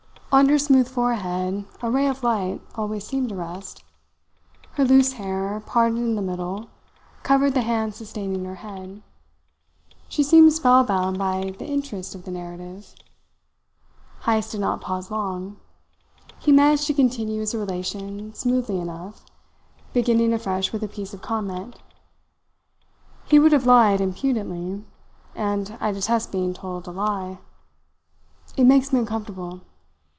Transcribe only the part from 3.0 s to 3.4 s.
seemed to